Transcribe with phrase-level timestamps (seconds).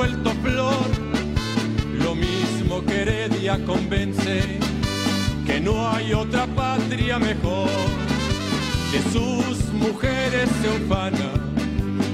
[0.00, 0.86] vuelto flor.
[2.02, 4.40] Lo mismo que Heredia convence
[5.46, 7.68] que no hay otra patria mejor.
[8.90, 11.38] Que sus mujeres se ufanan,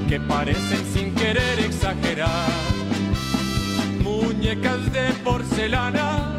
[0.08, 2.50] que parecen sin querer exagerar.
[4.03, 6.37] Muñecas de porcelana,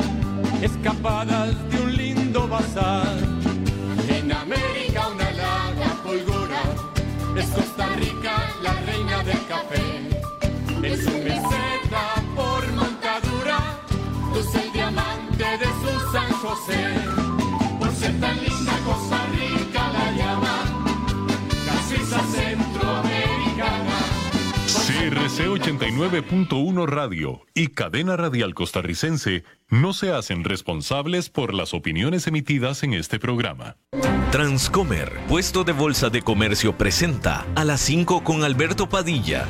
[0.62, 3.18] escapadas de un lindo bazar.
[4.10, 6.62] En América una larga fulgura,
[7.38, 10.27] es Costa Rica la reina del café.
[10.88, 13.78] Es un meseta por montadura,
[14.34, 16.86] luce el diamante de su San José.
[17.78, 20.64] Por ser tan linda Costa Rica la llama,
[21.66, 23.98] la Suiza centroamericana.
[24.88, 32.84] CRC 89.1 Radio y Cadena Radial Costarricense no se hacen responsables por las opiniones emitidas
[32.84, 33.76] en este programa.
[34.32, 39.50] Transcomer, puesto de bolsa de comercio, presenta a las 5 con Alberto Padilla.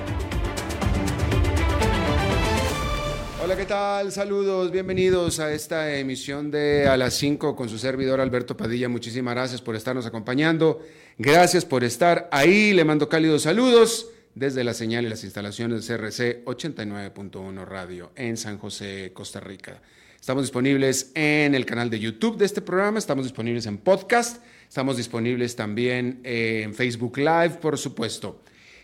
[3.51, 4.11] Hola, ¿qué tal?
[4.13, 8.87] Saludos, bienvenidos a esta emisión de A las 5 con su servidor Alberto Padilla.
[8.87, 10.79] Muchísimas gracias por estarnos acompañando.
[11.17, 12.71] Gracias por estar ahí.
[12.71, 18.37] Le mando cálidos saludos desde la señal y las instalaciones de CRC 89.1 Radio en
[18.37, 19.81] San José, Costa Rica.
[20.17, 24.95] Estamos disponibles en el canal de YouTube de este programa, estamos disponibles en podcast, estamos
[24.95, 28.43] disponibles también en Facebook Live, por supuesto.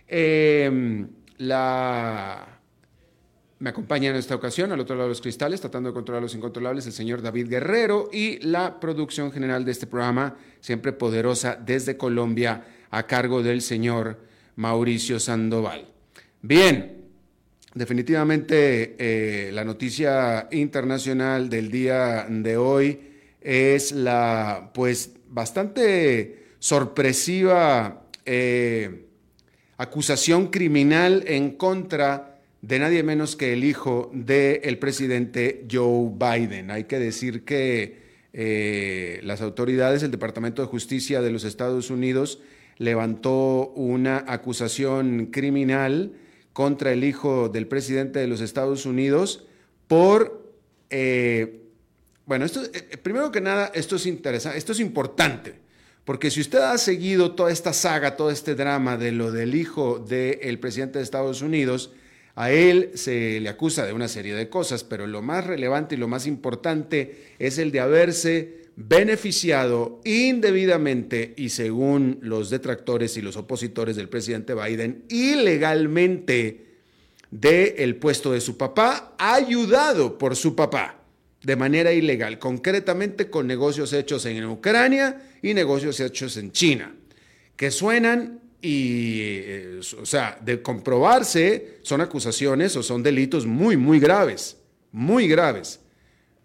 [0.10, 1.06] Eh,
[1.38, 2.57] la
[3.60, 6.36] me acompaña en esta ocasión, al otro lado de los cristales, tratando de controlar los
[6.36, 11.98] incontrolables, el señor David Guerrero y la producción general de este programa, siempre poderosa desde
[11.98, 14.20] Colombia, a cargo del señor
[14.56, 15.88] Mauricio Sandoval.
[16.42, 17.06] Bien,
[17.73, 23.00] definitivamente eh, la noticia internacional del día de hoy
[23.42, 29.08] es la, pues, bastante sorpresiva eh,
[29.78, 36.72] acusación criminal en contra de nadie menos que el hijo del presidente Joe Biden.
[36.72, 42.40] Hay que decir que eh, las autoridades, el Departamento de Justicia de los Estados Unidos,
[42.78, 46.14] levantó una acusación criminal
[46.54, 49.46] contra el hijo del presidente de los Estados Unidos
[49.88, 50.54] por,
[50.90, 51.62] eh,
[52.26, 55.56] bueno, esto, eh, primero que nada, esto es interesante, esto es importante,
[56.04, 60.00] porque si usted ha seguido toda esta saga, todo este drama de lo del hijo
[60.00, 61.92] del presidente de Estados Unidos,
[62.37, 65.98] a él se le acusa de una serie de cosas, pero lo más relevante y
[65.98, 73.37] lo más importante es el de haberse beneficiado indebidamente y según los detractores y los
[73.37, 76.65] opositores del presidente Biden, ilegalmente
[77.31, 80.99] del puesto de su papá, ayudado por su papá
[81.42, 86.93] de manera ilegal, concretamente con negocios hechos en Ucrania y negocios hechos en China,
[87.55, 94.00] que suenan y, eh, o sea, de comprobarse, son acusaciones o son delitos muy, muy
[94.00, 94.58] graves,
[94.92, 95.80] muy graves.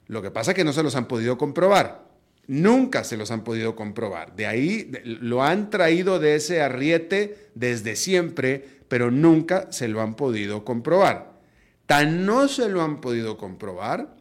[0.06, 2.10] Lo que pasa es que no se los han podido comprobar.
[2.46, 4.36] Nunca se los han podido comprobar.
[4.36, 10.14] De ahí lo han traído de ese arriete desde siempre, pero nunca se lo han
[10.14, 11.40] podido comprobar.
[11.86, 14.16] Tan no se lo han podido comprobar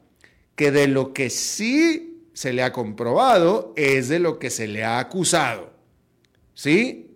[0.55, 4.83] que de lo que sí se le ha comprobado es de lo que se le
[4.83, 5.73] ha acusado.
[6.53, 7.10] ¿Sí?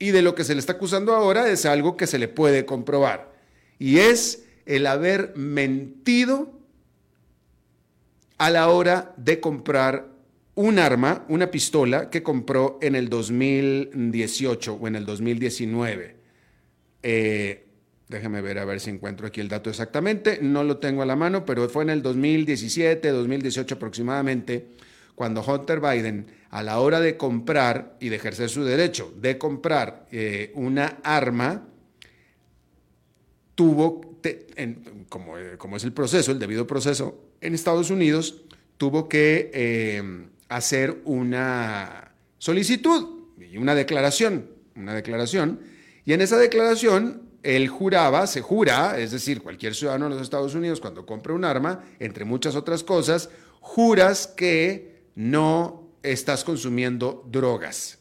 [0.00, 2.64] Y de lo que se le está acusando ahora es algo que se le puede
[2.64, 3.32] comprobar.
[3.78, 6.50] Y es el haber mentido
[8.38, 10.08] a la hora de comprar
[10.54, 16.16] un arma, una pistola que compró en el 2018 o en el 2019.
[17.02, 17.66] Eh,
[18.08, 20.38] déjame ver a ver si encuentro aquí el dato exactamente.
[20.40, 24.66] No lo tengo a la mano, pero fue en el 2017, 2018 aproximadamente
[25.20, 30.06] cuando Hunter Biden, a la hora de comprar y de ejercer su derecho de comprar
[30.10, 31.68] eh, una arma,
[33.54, 34.16] tuvo,
[35.10, 38.44] como, eh, como, es el proceso, el debido proceso en Estados Unidos,
[38.78, 40.02] tuvo que eh,
[40.48, 45.60] hacer una solicitud y una declaración, una declaración,
[46.06, 50.54] y en esa declaración él juraba, se jura, es decir, cualquier ciudadano de los Estados
[50.54, 53.28] Unidos cuando compra un arma, entre muchas otras cosas,
[53.60, 57.98] juras que no estás consumiendo drogas.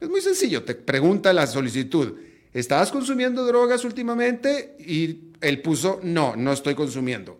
[0.00, 2.14] Es muy sencillo, te pregunta la solicitud,
[2.52, 4.76] ¿estabas consumiendo drogas últimamente?
[4.78, 7.38] Y él puso, no, no estoy consumiendo.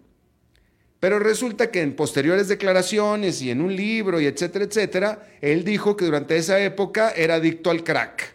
[1.01, 5.97] Pero resulta que en posteriores declaraciones y en un libro y etcétera, etcétera, él dijo
[5.97, 8.35] que durante esa época era adicto al crack.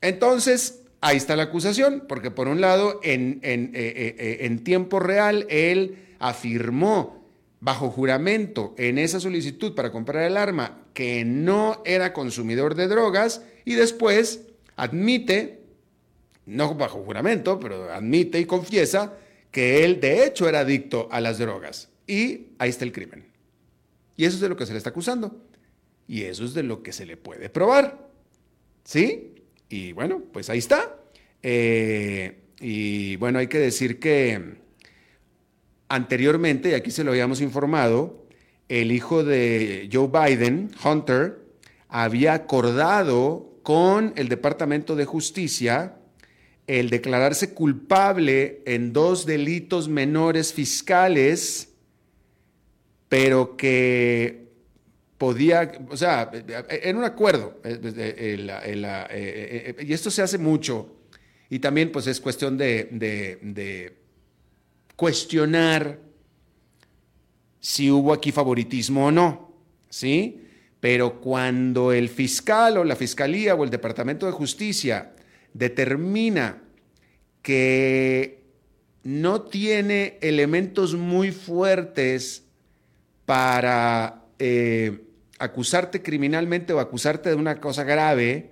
[0.00, 5.00] Entonces, ahí está la acusación, porque por un lado, en, en, eh, eh, en tiempo
[5.00, 7.21] real, él afirmó
[7.62, 13.44] bajo juramento en esa solicitud para comprar el arma que no era consumidor de drogas
[13.64, 15.60] y después admite,
[16.44, 19.16] no bajo juramento, pero admite y confiesa
[19.52, 21.88] que él de hecho era adicto a las drogas.
[22.04, 23.26] Y ahí está el crimen.
[24.16, 25.44] Y eso es de lo que se le está acusando.
[26.08, 28.08] Y eso es de lo que se le puede probar.
[28.82, 29.36] ¿Sí?
[29.68, 30.98] Y bueno, pues ahí está.
[31.44, 34.61] Eh, y bueno, hay que decir que
[35.92, 38.24] anteriormente, y aquí se lo habíamos informado,
[38.70, 41.38] el hijo de Joe Biden, Hunter,
[41.86, 45.96] había acordado con el Departamento de Justicia
[46.66, 51.74] el declararse culpable en dos delitos menores fiscales,
[53.10, 54.48] pero que
[55.18, 56.30] podía, o sea,
[56.70, 57.60] en un acuerdo,
[59.78, 60.96] y esto se hace mucho,
[61.50, 64.01] y también pues es cuestión de, de
[64.96, 65.98] cuestionar
[67.60, 69.52] si hubo aquí favoritismo o no,
[69.88, 70.42] ¿sí?
[70.80, 75.12] Pero cuando el fiscal o la fiscalía o el Departamento de Justicia
[75.54, 76.62] determina
[77.40, 78.42] que
[79.04, 82.44] no tiene elementos muy fuertes
[83.26, 85.04] para eh,
[85.38, 88.50] acusarte criminalmente o acusarte de una cosa grave,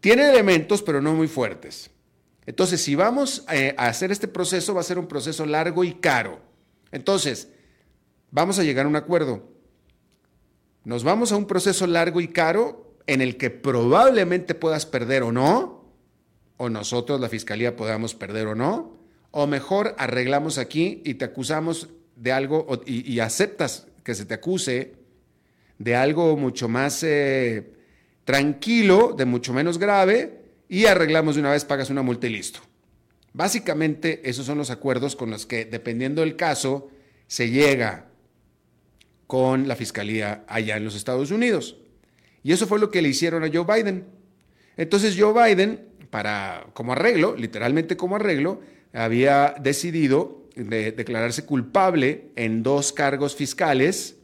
[0.00, 1.91] tiene elementos pero no muy fuertes.
[2.46, 5.94] Entonces, si vamos eh, a hacer este proceso, va a ser un proceso largo y
[5.94, 6.40] caro.
[6.90, 7.48] Entonces,
[8.30, 9.48] vamos a llegar a un acuerdo.
[10.84, 15.32] Nos vamos a un proceso largo y caro en el que probablemente puedas perder o
[15.32, 15.84] no,
[16.56, 18.96] o nosotros, la fiscalía, podamos perder o no,
[19.30, 24.94] o mejor arreglamos aquí y te acusamos de algo y, aceptas que se te acuse
[25.78, 27.72] de algo mucho más eh,
[28.24, 30.41] tranquilo, de mucho menos grave,
[30.72, 32.60] y arreglamos de una vez, pagas una multa y listo.
[33.34, 36.88] Básicamente, esos son los acuerdos con los que, dependiendo del caso,
[37.26, 38.06] se llega
[39.26, 41.76] con la fiscalía allá en los Estados Unidos.
[42.42, 44.06] Y eso fue lo que le hicieron a Joe Biden.
[44.78, 48.62] Entonces Joe Biden para, como arreglo, literalmente como arreglo,
[48.94, 54.16] había decidido declararse culpable en dos cargos fiscales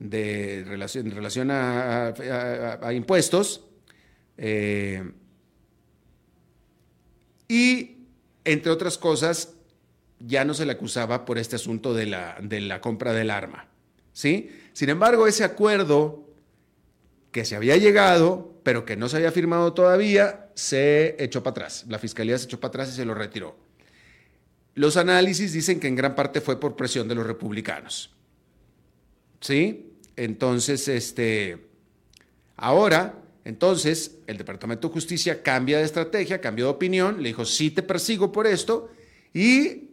[0.00, 2.12] de relación, en relación a,
[2.92, 3.64] impuestos.
[4.36, 5.02] Eh,
[7.48, 7.96] y,
[8.44, 9.54] entre otras cosas,
[10.20, 13.68] ya no se le acusaba por este asunto de la, de la compra del arma.
[14.12, 14.50] ¿sí?
[14.72, 16.28] Sin embargo, ese acuerdo
[17.32, 21.84] que se había llegado, pero que no se había firmado todavía, se echó para atrás.
[21.88, 23.56] La fiscalía se echó para atrás y se lo retiró.
[24.74, 28.14] Los análisis dicen que en gran parte fue por presión de los republicanos.
[29.40, 29.92] ¿Sí?
[30.16, 31.68] Entonces, este,
[32.56, 33.14] ahora,
[33.48, 37.82] entonces, el Departamento de Justicia cambia de estrategia, cambió de opinión, le dijo, sí te
[37.82, 38.90] persigo por esto,
[39.32, 39.88] y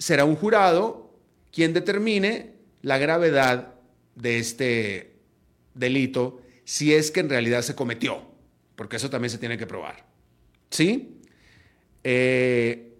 [0.00, 1.14] será un jurado
[1.52, 3.74] quien determine la gravedad
[4.16, 5.12] de este
[5.74, 8.20] delito si es que en realidad se cometió,
[8.74, 10.04] porque eso también se tiene que probar.
[10.68, 11.20] ¿Sí?
[12.02, 12.94] Eh,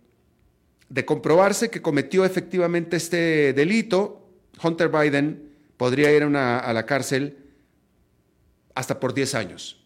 [0.89, 4.29] de comprobarse que cometió efectivamente este delito,
[4.63, 7.42] Hunter Biden podría ir a, la cárcel
[8.75, 9.83] hasta por 10 años.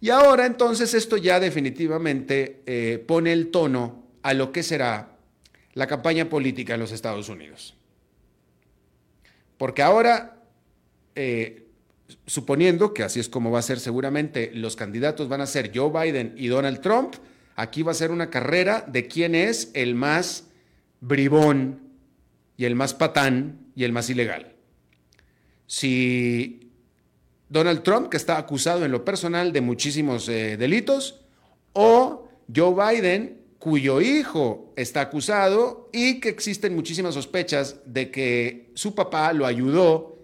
[0.00, 5.16] Y ahora entonces esto ya definitivamente eh, pone el tono a lo que será
[5.72, 7.74] la campaña política en los Estados Unidos.
[9.56, 10.36] Porque ahora
[11.14, 11.66] eh,
[12.26, 15.90] suponiendo que así es como va a ser seguramente, los candidatos van a ser Joe
[15.90, 17.14] Biden y Donald Trump,
[17.56, 20.44] aquí va a ser una carrera de quién es el más
[21.00, 21.80] bribón
[22.56, 24.54] y el más patán y el más ilegal.
[25.66, 26.65] Si
[27.48, 31.20] Donald Trump, que está acusado en lo personal de muchísimos eh, delitos,
[31.72, 38.94] o Joe Biden, cuyo hijo está acusado y que existen muchísimas sospechas de que su
[38.94, 40.18] papá lo ayudó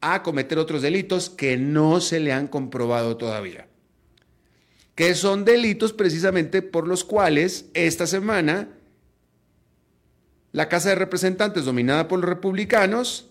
[0.00, 3.68] a cometer otros delitos que no se le han comprobado todavía.
[4.94, 8.68] Que son delitos precisamente por los cuales esta semana
[10.52, 13.30] la Casa de Representantes, dominada por los republicanos,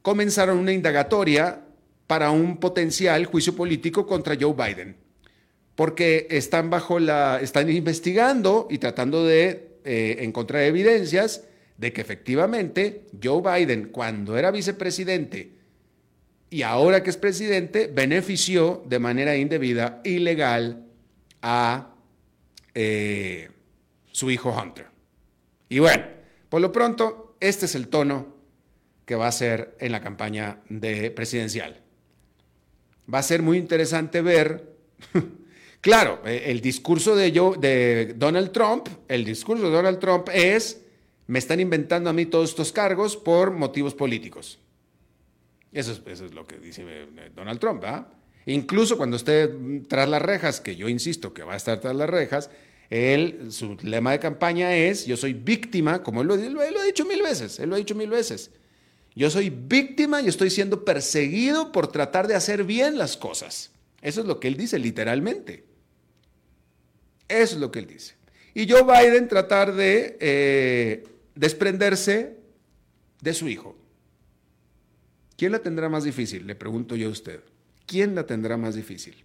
[0.00, 1.63] comenzaron una indagatoria
[2.06, 4.96] para un potencial juicio político contra Joe Biden.
[5.74, 7.40] Porque están bajo la.
[7.40, 11.44] están investigando y tratando de eh, encontrar evidencias
[11.76, 15.52] de que efectivamente Joe Biden, cuando era vicepresidente,
[16.50, 20.84] y ahora que es presidente, benefició de manera indebida, ilegal,
[21.42, 21.94] a
[22.74, 23.50] eh,
[24.12, 24.86] su hijo Hunter.
[25.68, 26.04] Y bueno,
[26.48, 28.36] Por lo pronto, este es el tono
[29.04, 31.83] que va a ser en la campaña de presidencial.
[33.12, 34.76] Va a ser muy interesante ver,
[35.80, 40.80] claro, eh, el discurso de, de Donald Trump, el discurso de Donald Trump es,
[41.26, 44.58] me están inventando a mí todos estos cargos por motivos políticos.
[45.72, 48.06] Eso es, lo que dice eh, Donald Trump, ¿verdad?
[48.46, 49.50] Incluso cuando esté
[49.88, 52.50] tras las rejas, que yo insisto que va a estar tras las rejas,
[53.48, 57.22] su lema de campaña es, yo soy víctima, como lo, él lo ha dicho mil
[57.22, 58.50] veces, él lo ha dicho mil veces.
[59.14, 63.70] Yo soy víctima y estoy siendo perseguido por tratar de hacer bien las cosas.
[64.02, 65.64] Eso es lo que él dice literalmente.
[67.28, 68.14] Eso es lo que él dice.
[68.54, 71.04] Y Joe Biden tratar de eh,
[71.34, 72.36] desprenderse
[73.20, 73.76] de su hijo.
[75.36, 76.46] ¿Quién la tendrá más difícil?
[76.46, 77.40] Le pregunto yo a usted.
[77.86, 79.16] ¿Quién la tendrá más difícil?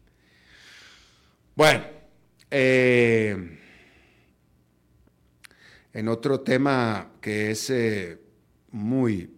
[1.56, 1.84] Bueno,
[2.50, 3.58] eh,
[5.94, 8.18] en otro tema que es eh,
[8.72, 9.30] muy,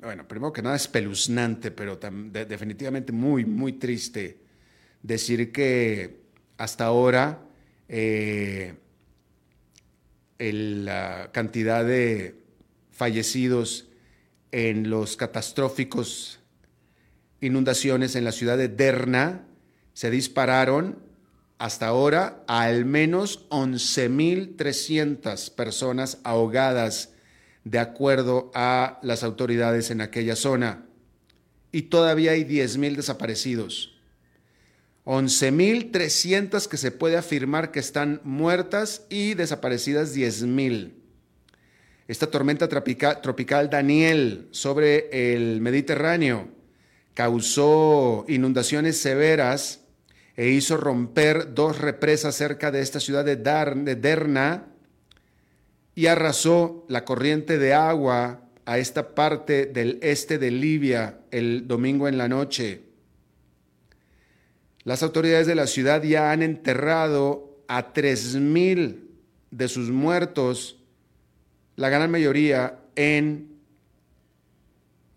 [0.00, 4.38] bueno, primero que nada espeluznante, pero definitivamente muy, muy triste
[5.02, 6.22] decir que
[6.56, 7.40] hasta ahora
[7.88, 8.74] eh,
[10.38, 12.42] la cantidad de
[12.90, 13.88] fallecidos
[14.52, 16.38] en los catastróficos
[17.40, 19.46] inundaciones en la ciudad de Derna
[19.92, 20.98] se dispararon
[21.58, 27.12] hasta ahora a al menos 11.300 personas ahogadas
[27.64, 30.86] de acuerdo a las autoridades en aquella zona.
[31.72, 33.94] Y todavía hay 10.000 desaparecidos.
[35.04, 40.92] 11.300 que se puede afirmar que están muertas y desaparecidas 10.000.
[42.08, 46.48] Esta tormenta tropical, Daniel sobre el Mediterráneo
[47.12, 49.80] causó inundaciones severas
[50.36, 54.67] e hizo romper dos represas cerca de esta ciudad de Derna
[55.98, 62.06] y arrasó la corriente de agua a esta parte del este de Libia el domingo
[62.06, 62.82] en la noche.
[64.84, 69.08] Las autoridades de la ciudad ya han enterrado a 3.000
[69.50, 70.78] de sus muertos,
[71.74, 73.58] la gran mayoría en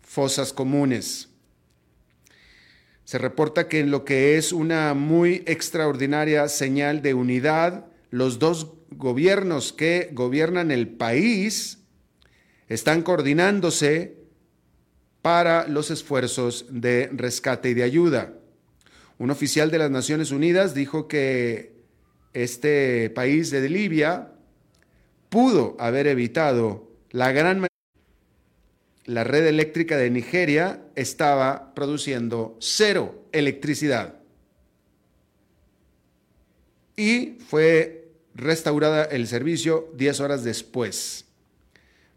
[0.00, 1.28] fosas comunes.
[3.04, 8.74] Se reporta que en lo que es una muy extraordinaria señal de unidad, los dos
[8.90, 11.78] gobiernos que gobiernan el país
[12.68, 14.18] están coordinándose
[15.22, 18.34] para los esfuerzos de rescate y de ayuda.
[19.18, 21.72] Un oficial de las Naciones Unidas dijo que
[22.34, 24.32] este país de Libia
[25.30, 27.66] pudo haber evitado la gran
[29.06, 34.16] la red eléctrica de Nigeria estaba produciendo cero electricidad.
[36.94, 38.01] Y fue
[38.34, 41.26] restaurada el servicio 10 horas después.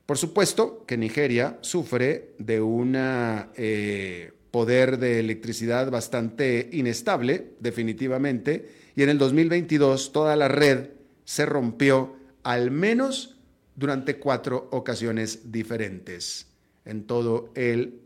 [0.05, 9.03] Por supuesto que Nigeria sufre de un eh, poder de electricidad bastante inestable, definitivamente, y
[9.03, 10.89] en el 2022 toda la red
[11.25, 13.37] se rompió al menos
[13.75, 16.47] durante cuatro ocasiones diferentes.
[16.85, 17.99] En todo el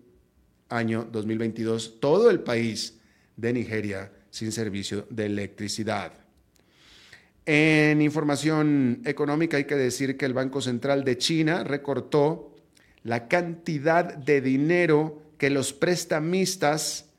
[0.69, 2.97] año 2022, todo el país
[3.35, 6.13] de Nigeria sin servicio de electricidad.
[7.45, 12.55] En información económica hay que decir que el Banco Central de China recortó
[13.03, 17.09] la cantidad de dinero que los prestamistas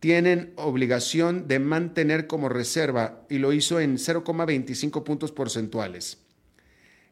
[0.00, 6.18] tienen obligación de mantener como reserva y lo hizo en 0,25 puntos porcentuales.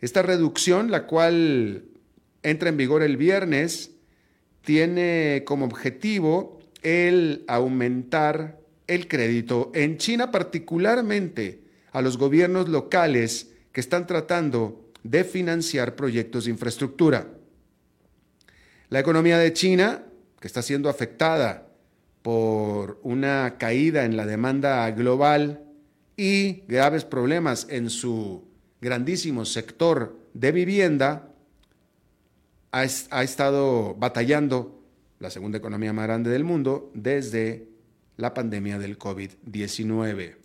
[0.02, 1.84] Esta reducción, la cual
[2.42, 3.92] entra en vigor el viernes,
[4.60, 11.61] tiene como objetivo el aumentar el crédito en China particularmente
[11.92, 17.28] a los gobiernos locales que están tratando de financiar proyectos de infraestructura.
[18.88, 20.02] La economía de China,
[20.40, 21.68] que está siendo afectada
[22.22, 25.64] por una caída en la demanda global
[26.16, 28.44] y graves problemas en su
[28.80, 31.28] grandísimo sector de vivienda,
[32.70, 34.82] ha, estado batallando
[35.18, 37.68] la segunda economía más grande del mundo desde
[38.16, 40.41] la pandemia del COVID-19.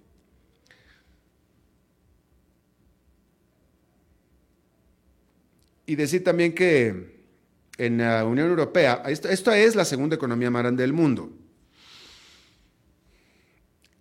[5.87, 7.15] Y decir también que
[7.77, 11.31] en la Unión Europea, esto, es la segunda economía más grande del mundo.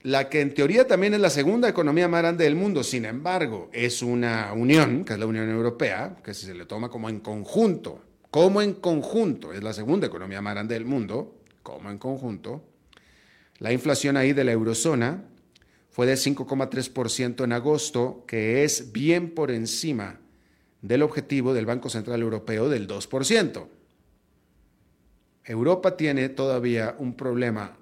[0.03, 3.71] La que en teoría también es la segunda economía más grande del mundo, sin embargo,
[3.73, 7.21] es una unión, que es la Unión Europea, que si se le toma como en
[7.21, 8.03] conjunto,
[8.33, 12.65] como en conjunto, es la segunda economía más grande del mundo, como en conjunto,
[13.59, 15.23] la inflación ahí de la eurozona
[15.91, 20.19] fue de 5,3% en agosto, que es bien por encima
[20.83, 23.67] del objetivo del Banco Central Europeo del 2%.
[25.45, 27.77] Europa tiene todavía un problema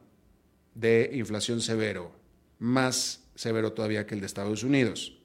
[0.74, 2.12] de inflación severo,
[2.58, 5.18] más severo todavía que el de Estados Unidos.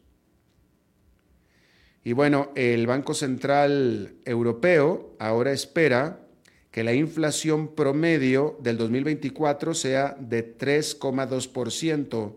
[2.03, 6.21] Y bueno, el Banco Central Europeo ahora espera
[6.71, 12.33] que la inflación promedio del 2024 sea de 3,2%,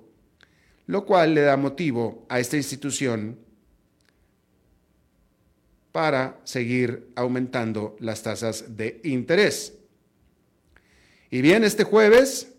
[0.87, 3.39] lo cual le da motivo a esta institución
[5.93, 9.75] para seguir aumentando las tasas de interés.
[11.31, 12.53] Y bien, este jueves,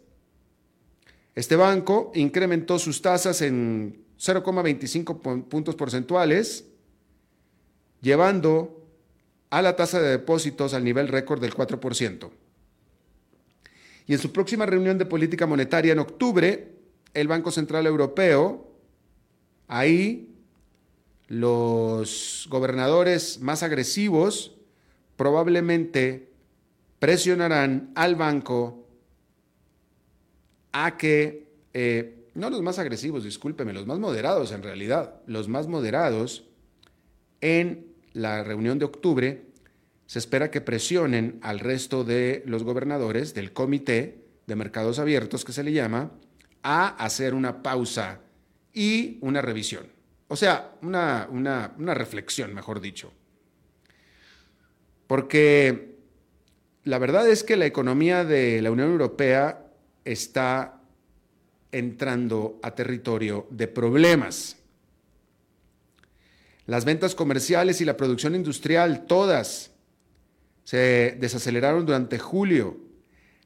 [1.35, 6.65] este banco incrementó sus tasas en 0,25 puntos porcentuales,
[8.01, 8.87] llevando
[9.49, 12.29] a la tasa de depósitos al nivel récord del 4%.
[14.05, 16.73] Y en su próxima reunión de política monetaria en octubre,
[17.13, 18.67] el Banco Central Europeo,
[19.67, 20.32] ahí
[21.27, 24.55] los gobernadores más agresivos
[25.15, 26.31] probablemente
[26.99, 28.87] presionarán al banco
[30.71, 35.67] a que, eh, no los más agresivos, discúlpeme, los más moderados en realidad, los más
[35.67, 36.45] moderados
[37.41, 39.45] en la reunión de octubre,
[40.05, 45.53] se espera que presionen al resto de los gobernadores del comité de mercados abiertos, que
[45.53, 46.11] se le llama,
[46.63, 48.19] a hacer una pausa
[48.73, 49.92] y una revisión.
[50.33, 53.13] O sea, una, una, reflexión, mejor dicho.
[55.05, 55.93] Porque
[56.85, 59.67] la verdad es que la economía de la Unión Europea
[60.03, 60.81] está
[61.71, 64.57] entrando a territorio de problemas.
[66.65, 69.69] Las ventas comerciales y la producción industrial, todas,
[70.63, 72.79] se desaceleraron durante julio.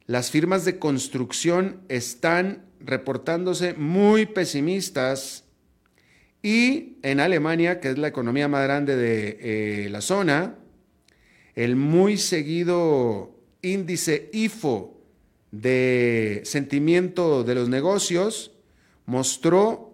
[0.06, 5.44] Las firmas de construcción están reportándose muy pesimistas
[6.42, 9.38] y en Alemania, que es la economía más grande de
[9.86, 10.56] eh, la zona,
[11.56, 15.02] el muy seguido índice IFO
[15.52, 18.52] de sentimiento de los negocios
[19.06, 19.94] mostró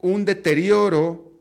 [0.00, 1.32] un deterioro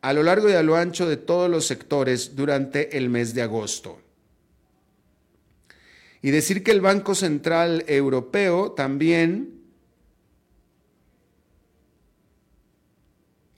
[0.00, 3.42] a lo largo y a lo ancho de todos los sectores durante el mes de
[3.42, 3.98] agosto.
[6.22, 9.59] Y decir que el Banco Central Europeo también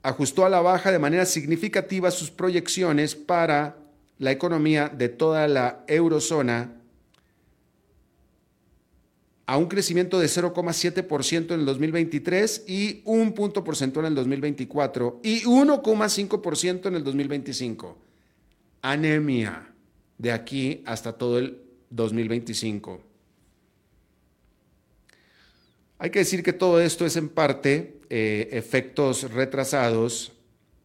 [0.03, 3.77] ajustó a la baja de manera significativa sus proyecciones para
[4.19, 6.75] la economía de toda la eurozona
[9.45, 15.21] a un crecimiento de 0,7% en el 2023 y un punto porcentual en el 2024
[15.23, 17.97] y 1,5% en el 2025.
[18.81, 19.73] Anemia
[20.17, 23.01] de aquí hasta todo el 2025.
[25.97, 30.33] Hay que decir que todo esto es en parte eh, efectos retrasados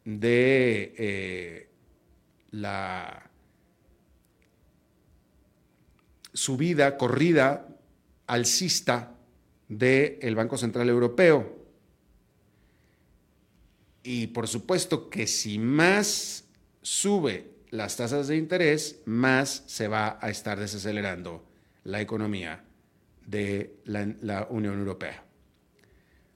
[0.02, 1.68] de eh,
[2.52, 3.30] la
[6.32, 7.68] subida, corrida
[8.26, 9.14] alcista
[9.68, 11.66] del Banco Central Europeo.
[14.02, 16.46] Y por supuesto que si más
[16.80, 21.44] sube las tasas de interés, más se va a estar desacelerando
[21.84, 22.64] la economía
[23.26, 25.22] de la, Unión Europea.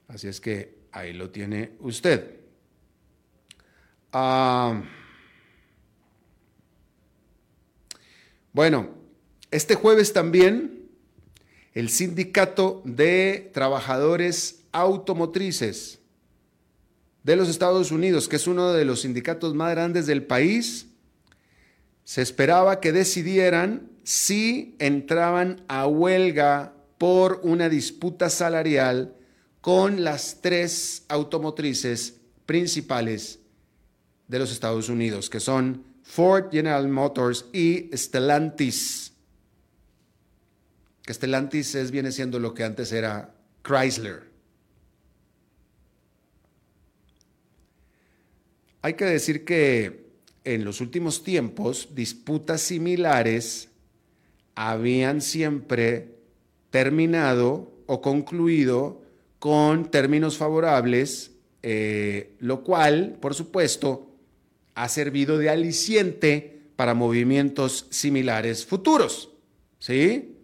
[0.07, 2.39] Así es que ahí lo tiene usted.
[4.13, 4.81] Ah,
[8.53, 8.89] Bueno,
[9.49, 10.87] este jueves también
[11.73, 15.97] el Sindicato de Trabajadores Automotrices
[17.23, 20.85] de los Estados Unidos, que es uno de los sindicatos más grandes del país,
[22.03, 29.15] se esperaba que decidieran si entraban a huelga por una disputa salarial
[29.63, 33.39] con las tres automotrices principales
[34.27, 39.13] de los Estados Unidos, que son Ford, General Motors y Stellantis.
[41.03, 44.23] Que Stellantis es, viene siendo lo que antes era Chrysler.
[48.81, 50.09] Hay que decir que
[50.43, 53.69] en los últimos tiempos disputas similares
[54.55, 56.17] habían siempre
[56.69, 59.02] terminado o concluido
[59.43, 64.09] con términos favorables, eh, lo cual, por supuesto,
[64.73, 69.31] ha servido de aliciente para movimientos similares futuros.
[69.79, 70.37] ¿Sí?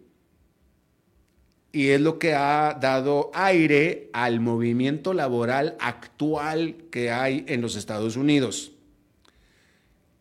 [1.72, 7.76] Y es lo que ha dado aire al movimiento laboral actual que hay en los
[7.76, 8.72] Estados Unidos.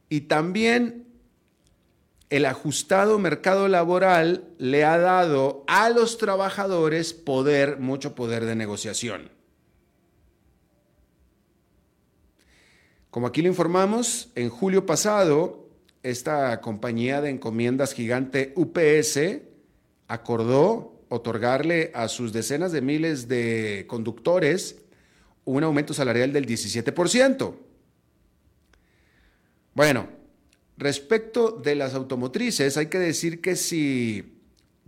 [0.08, 1.09] Y también
[2.30, 9.32] el ajustado mercado laboral le ha dado a los trabajadores poder, mucho poder de negociación.
[13.10, 15.68] Como aquí lo informamos, en julio pasado,
[16.04, 19.42] esta compañía de encomiendas gigante UPS
[20.08, 24.78] acordó otorgarle a sus decenas de miles de conductores
[25.44, 27.56] un aumento salarial del 17%.
[29.74, 30.19] Bueno,
[30.80, 34.34] respecto de las automotrices, hay que decir que si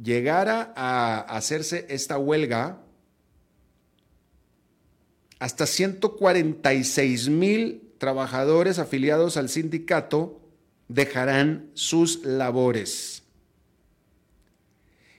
[0.01, 2.81] llegara a hacerse esta huelga,
[5.39, 10.39] hasta 146 mil trabajadores afiliados al sindicato
[10.87, 13.23] dejarán sus labores.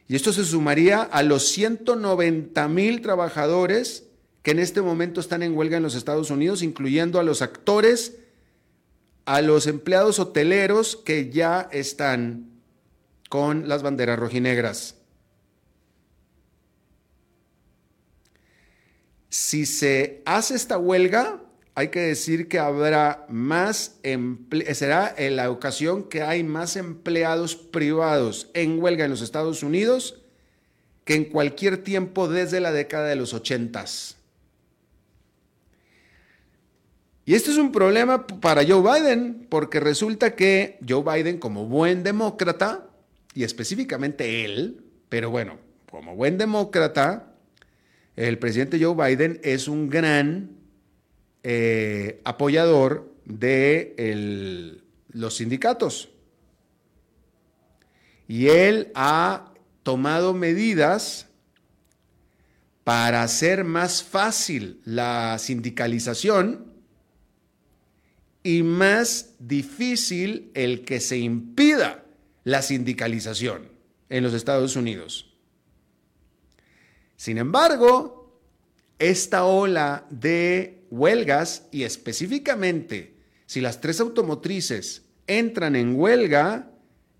[0.08, 4.04] Y esto se sumaría a los 190 mil trabajadores
[4.42, 8.18] que en este momento están en huelga en los Estados Unidos, incluyendo a los actores,
[9.24, 12.50] a los empleados hoteleros que ya están
[13.28, 14.96] con las banderas rojinegras.
[19.28, 21.40] Si se hace esta huelga,
[21.74, 23.98] hay que decir que habrá más,
[24.74, 30.18] será en la ocasión que hay más empleados privados en huelga en los Estados Unidos
[31.04, 34.16] que en cualquier tiempo desde la década de los ochentas.
[37.24, 42.02] Y este es un problema para Joe Biden, porque resulta que Joe Biden, como buen
[42.02, 42.88] demócrata,
[43.34, 45.58] y específicamente él, pero bueno,
[45.90, 47.34] como buen demócrata,
[48.16, 50.50] el presidente Joe Biden es un gran
[51.44, 54.80] eh, apoyador de
[55.12, 56.10] los sindicatos.
[58.26, 61.28] Y él ha tomado medidas
[62.82, 66.71] para hacer más fácil la sindicalización
[68.42, 72.04] y más difícil el que se impida
[72.44, 73.68] la sindicalización
[74.08, 75.34] en los Estados Unidos.
[77.16, 78.40] Sin embargo,
[78.98, 86.70] esta ola de huelgas y específicamente si las tres automotrices entran en huelga,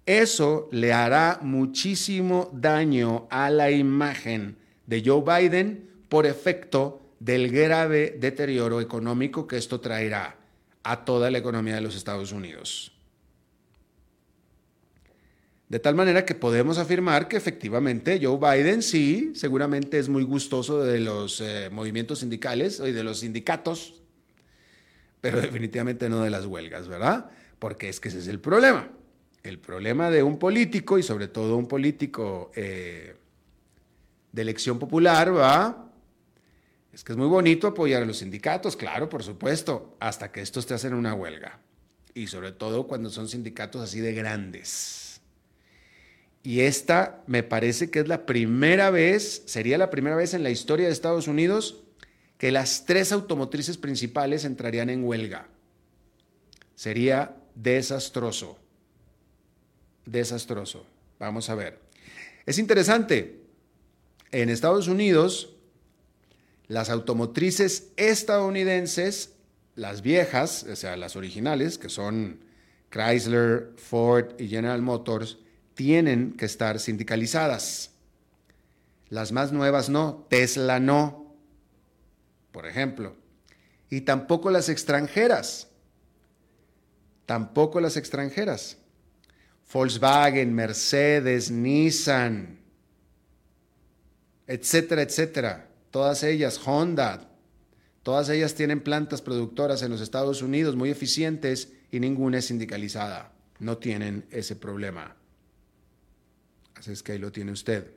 [0.06, 4.56] eso le hará muchísimo daño a la imagen
[4.86, 10.41] de Joe Biden por efecto del grave deterioro económico que esto traerá
[10.82, 12.92] a toda la economía de los Estados Unidos.
[15.72, 20.84] De tal manera que podemos afirmar que efectivamente Joe Biden sí, seguramente es muy gustoso
[20.84, 24.02] de los eh, movimientos sindicales y de los sindicatos,
[25.22, 27.30] pero definitivamente no de las huelgas, ¿verdad?
[27.58, 28.90] Porque es que ese es el problema.
[29.42, 33.16] El problema de un político y sobre todo un político eh,
[34.30, 35.91] de elección popular, ¿va?
[36.92, 40.66] Es que es muy bonito apoyar a los sindicatos, claro, por supuesto, hasta que estos
[40.66, 41.60] te hacen una huelga.
[42.14, 45.20] Y sobre todo cuando son sindicatos así de grandes.
[46.42, 50.50] Y esta me parece que es la primera vez, sería la primera vez en la
[50.50, 51.82] historia de Estados Unidos
[52.36, 55.46] que las tres automotrices principales entrarían en huelga.
[56.74, 58.58] Sería desastroso.
[60.04, 60.84] Desastroso.
[61.20, 61.78] Vamos a ver.
[62.44, 63.40] Es interesante.
[64.32, 65.51] En Estados Unidos,
[66.72, 69.34] las automotrices estadounidenses,
[69.74, 72.40] las viejas, o sea, las originales, que son
[72.88, 75.36] Chrysler, Ford y General Motors,
[75.74, 77.90] tienen que estar sindicalizadas.
[79.10, 81.36] Las más nuevas no, Tesla no,
[82.52, 83.16] por ejemplo.
[83.90, 85.68] Y tampoco las extranjeras.
[87.26, 88.78] Tampoco las extranjeras.
[89.70, 92.60] Volkswagen, Mercedes, Nissan,
[94.46, 95.68] etcétera, etcétera.
[95.92, 97.28] Todas ellas, Honda,
[98.02, 103.32] todas ellas tienen plantas productoras en los Estados Unidos muy eficientes y ninguna es sindicalizada.
[103.58, 105.14] No tienen ese problema.
[106.74, 107.92] Así es que ahí lo tiene usted.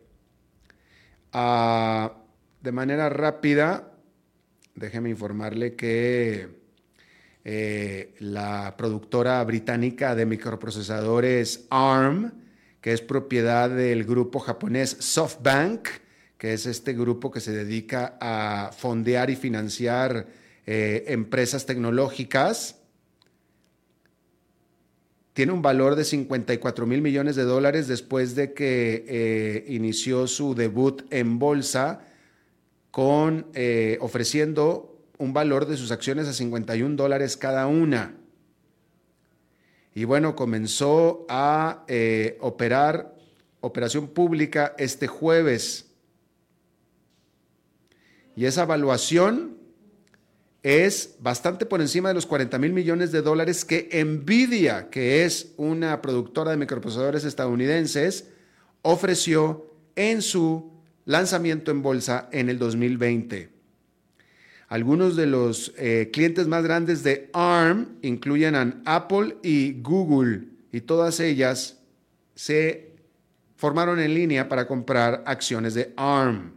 [1.31, 2.17] Ah,
[2.61, 3.93] de manera rápida,
[4.75, 6.49] déjeme informarle que
[7.45, 12.33] eh, la productora británica de microprocesadores ARM,
[12.81, 15.87] que es propiedad del grupo japonés SoftBank,
[16.45, 20.27] que es este grupo que se dedica a fondear y financiar
[20.67, 22.75] eh, empresas tecnológicas,
[25.33, 30.53] tiene un valor de 54 mil millones de dólares después de que eh, inició su
[30.53, 32.01] debut en bolsa
[32.91, 38.17] con eh, ofreciendo un valor de sus acciones a 51 dólares cada una.
[39.95, 41.85] Y bueno, comenzó a
[42.39, 43.15] operar
[43.61, 45.85] operación pública este jueves.
[48.35, 49.57] Y esa evaluación
[50.61, 55.53] es bastante por encima de los 40 mil millones de dólares que Nvidia, que es
[55.57, 58.29] una productora de microprocesadores estadounidenses,
[58.81, 60.71] ofreció en su
[61.05, 63.49] lanzamiento en bolsa en el 2020.
[64.67, 70.81] Algunos de los eh, clientes más grandes de ARM incluyen a Apple y Google y
[70.81, 71.79] todas ellas
[72.33, 72.91] se
[73.55, 76.53] formaron en línea para comprar acciones de ARM.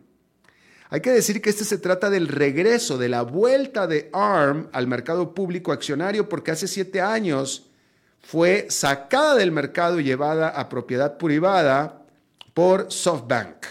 [0.90, 4.86] Hay que decir que este se trata del regreso, de la vuelta de ARM al
[4.86, 7.66] mercado público accionario porque hace siete años
[8.20, 12.06] fue sacada del mercado y llevada a propiedad privada
[12.54, 13.66] por SoftBank.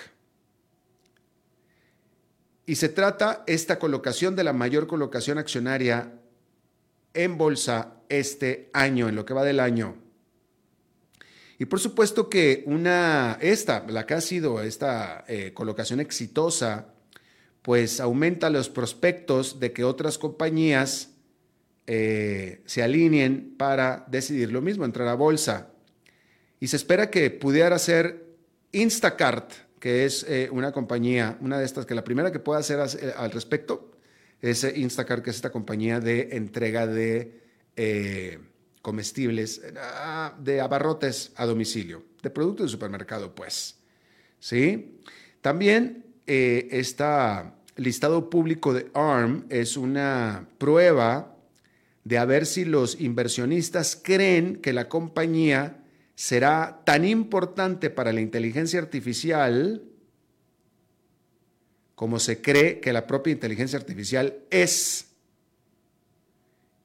[2.68, 6.14] Y se trata esta colocación de la mayor colocación accionaria
[7.14, 9.96] en bolsa este año, en lo que va del año.
[11.58, 16.94] Y por supuesto que una, esta, la que ha sido esta eh, colocación exitosa,
[17.68, 21.10] pues aumenta los prospectos de que otras compañías
[21.86, 25.74] eh, se alineen para decidir lo mismo, entrar a bolsa.
[26.62, 28.38] Y se espera que pudiera ser
[28.72, 29.52] Instacart,
[29.82, 33.14] que es eh, una compañía, una de estas, que la primera que pueda hacer eh,
[33.18, 33.92] al respecto
[34.40, 37.42] es Instacart, que es esta compañía de entrega de
[38.82, 43.76] comestibles, ah, de abarrotes a domicilio, de productos de supermercado, pues.
[44.40, 45.02] ¿Sí?
[45.42, 51.36] También este listado público de ARM es una prueba
[52.04, 55.84] de a ver si los inversionistas creen que la compañía
[56.16, 59.84] será tan importante para la inteligencia artificial
[61.96, 65.08] como se cree que la propia inteligencia artificial es.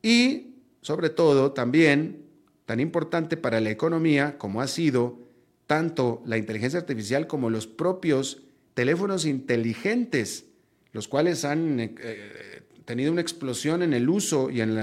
[0.03, 2.25] Y, sobre todo, también
[2.65, 5.19] tan importante para la economía como ha sido
[5.67, 8.43] tanto la inteligencia artificial como los propios
[8.75, 10.47] teléfonos inteligentes,
[10.93, 14.77] los cuales han eh, tenido una explosión en el uso y en,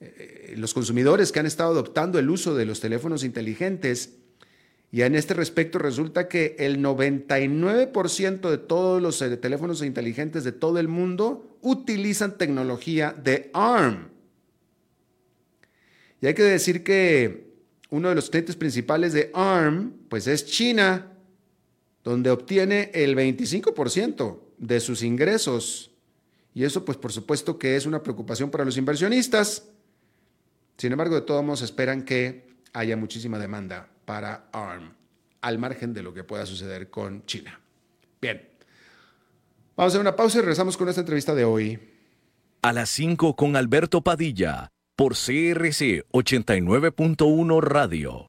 [0.00, 4.14] eh, los consumidores que han estado adoptando el uso de los teléfonos inteligentes.
[4.92, 10.52] Y en este respecto resulta que el 99% de todos los eh, teléfonos inteligentes de
[10.52, 14.08] todo el mundo utilizan tecnología de ARM.
[16.20, 17.46] Y hay que decir que
[17.90, 21.12] uno de los clientes principales de ARM pues es China,
[22.06, 25.90] donde obtiene el 25% de sus ingresos.
[26.54, 29.68] Y eso pues por supuesto que es una preocupación para los inversionistas.
[30.76, 34.94] Sin embargo, de todos modos esperan que haya muchísima demanda para ARM,
[35.40, 37.60] al margen de lo que pueda suceder con China.
[38.22, 38.48] Bien,
[39.74, 41.80] vamos a una pausa y regresamos con esta entrevista de hoy.
[42.62, 48.28] A las 5 con Alberto Padilla, por CRC 89.1 Radio.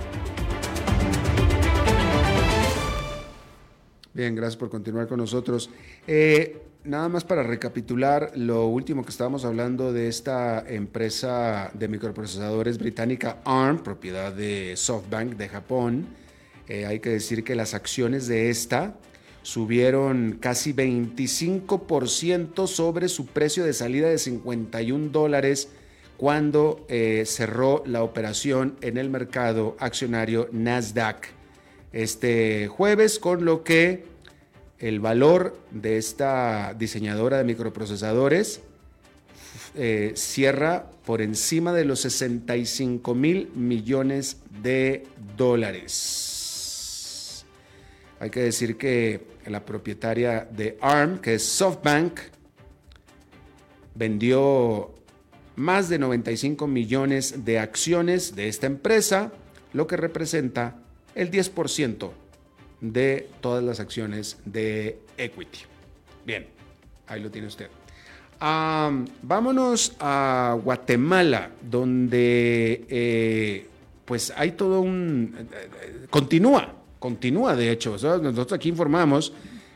[4.13, 5.69] Bien, gracias por continuar con nosotros.
[6.05, 12.77] Eh, nada más para recapitular lo último que estábamos hablando de esta empresa de microprocesadores
[12.77, 16.07] británica ARM, propiedad de SoftBank de Japón.
[16.67, 18.95] Eh, hay que decir que las acciones de esta
[19.43, 25.69] subieron casi 25% sobre su precio de salida de 51 dólares
[26.17, 31.40] cuando eh, cerró la operación en el mercado accionario Nasdaq
[31.93, 34.05] este jueves, con lo que
[34.79, 38.61] el valor de esta diseñadora de microprocesadores
[39.75, 47.45] eh, cierra por encima de los 65 mil millones de dólares.
[48.19, 52.19] Hay que decir que la propietaria de ARM, que es SoftBank,
[53.95, 54.93] vendió
[55.55, 59.31] más de 95 millones de acciones de esta empresa,
[59.73, 60.80] lo que representa
[61.15, 62.11] el 10%
[62.81, 65.59] de todas las acciones de Equity.
[66.25, 66.47] Bien,
[67.07, 67.69] ahí lo tiene usted.
[68.39, 73.67] vámonos a Guatemala, donde eh,
[74.05, 75.47] pues hay todo un...
[76.09, 77.91] continúa, continúa de hecho.
[77.91, 79.33] Nosotros aquí informamos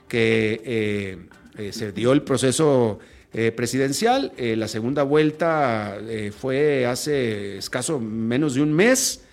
[0.08, 1.18] que eh,
[1.58, 3.00] eh, se dio el proceso
[3.58, 5.98] presidencial, la segunda vuelta
[6.40, 9.26] fue hace escaso menos de un mes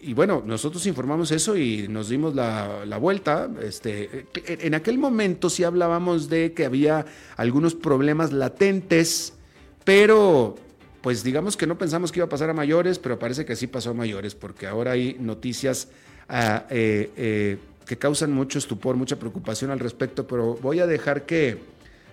[0.00, 3.50] y bueno, nosotros informamos eso y nos dimos la, vuelta.
[3.60, 7.04] Este, en aquel momento sí hablábamos de que había
[7.36, 9.32] algunos problemas latentes,
[9.84, 10.54] pero
[11.00, 13.66] pues digamos que no pensamos que iba a pasar a mayores, pero parece que sí
[13.66, 15.88] pasó a mayores, porque ahora hay noticias
[16.28, 21.26] ah, eh, eh, que causan mucho estupor, mucha preocupación al respecto, pero voy a dejar
[21.26, 21.58] que,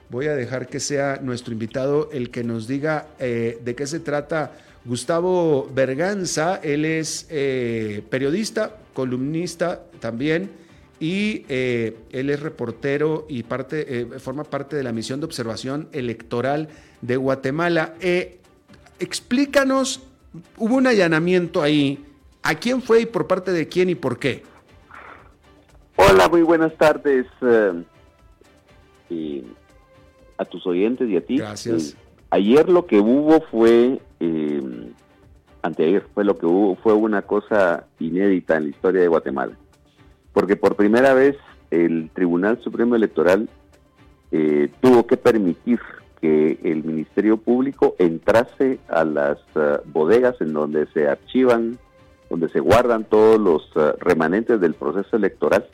[0.10, 4.00] voy a dejar que sea nuestro invitado el que nos diga eh, de qué se
[4.00, 4.54] trata
[4.86, 10.52] Gustavo Berganza, él es eh, periodista, columnista también,
[11.00, 15.90] y eh, él es reportero y parte, eh, forma parte de la misión de observación
[15.92, 16.70] electoral
[17.02, 17.96] de Guatemala.
[19.00, 20.04] explícanos,
[20.58, 22.06] hubo un allanamiento ahí,
[22.44, 24.44] ¿a quién fue y por parte de quién y por qué?
[25.96, 27.26] Hola, muy buenas tardes
[30.38, 31.38] a tus oyentes y a ti.
[31.38, 31.98] Gracias.
[32.30, 34.92] Ayer lo que hubo fue eh,
[35.62, 39.58] anteayer fue lo que hubo, fue una cosa inédita en la historia de Guatemala,
[40.34, 41.36] porque por primera vez
[41.72, 43.50] el Tribunal Supremo Electoral
[44.32, 45.80] eh, tuvo que permitir
[46.22, 51.78] que el Ministerio Público entrase a las uh, bodegas en donde se archivan,
[52.30, 55.68] donde se guardan todos los uh, remanentes del proceso electoral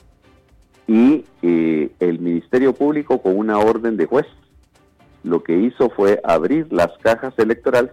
[0.87, 4.25] y eh, el Ministerio Público con una orden de juez
[5.23, 7.91] lo que hizo fue abrir las cajas electorales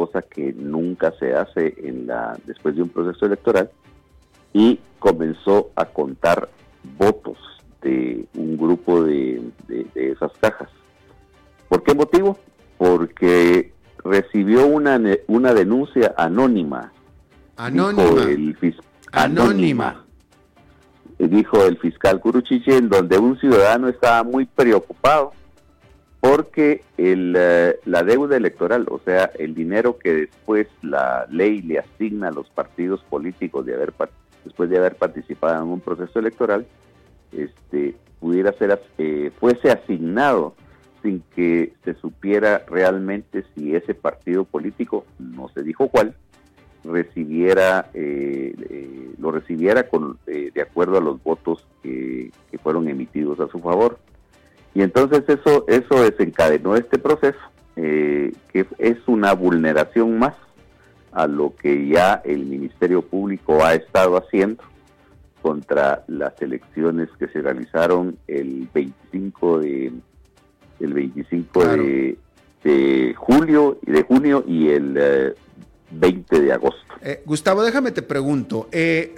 [0.00, 3.70] cosa que nunca se hace en la, después de un proceso electoral,
[4.54, 6.48] y comenzó a contar
[6.96, 7.36] votos
[7.82, 9.42] de un grupo de,
[9.94, 10.70] esas cajas.
[11.68, 12.38] ¿Por qué motivo?
[12.78, 16.92] Porque recibió una, una denuncia anónima.
[17.58, 18.22] Anónima.
[18.22, 18.74] el
[19.12, 20.04] anónima.
[21.18, 25.32] Dijo el fiscal Curuchiche, en donde un ciudadano estaba muy preocupado
[26.20, 31.78] porque el, eh, la deuda electoral, o sea, el dinero que después la ley le
[31.78, 33.94] asigna a los partidos políticos de haber
[34.44, 36.66] después de haber participado en un proceso electoral,
[37.32, 40.54] este, pudiera ser eh, fuese asignado
[41.02, 46.14] sin que se supiera realmente si ese partido político, no se dijo cuál,
[46.84, 52.30] recibiera eh, lo recibiera con, de acuerdo a los votos que
[52.62, 53.98] fueron emitidos a su favor.
[54.74, 57.38] Y entonces eso, eso desencadenó este proceso,
[57.76, 60.34] eh, que es una vulneración más
[61.12, 64.62] a lo que ya el Ministerio Público ha estado haciendo
[65.42, 69.92] contra las elecciones que se realizaron el 25 de
[70.80, 71.64] el 25
[72.62, 75.34] de, julio y de junio y el
[75.90, 76.94] 20 eh, de agosto.
[77.02, 79.14] Eh, Gustavo, déjame te pregunto, eh,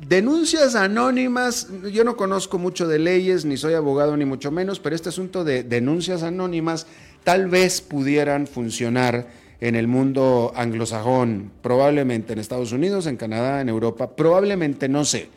[0.00, 4.96] Denuncias anónimas, yo no conozco mucho de leyes, ni soy abogado, ni mucho menos, pero
[4.96, 6.88] este asunto de denuncias anónimas
[7.22, 9.28] tal vez pudieran funcionar
[9.60, 15.28] en el mundo anglosajón, probablemente en Estados Unidos, en Canadá, en Europa, probablemente no sé.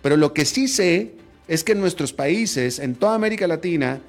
[0.00, 1.12] Pero lo que sí sé
[1.46, 4.00] es que en nuestros países, en toda América Latina,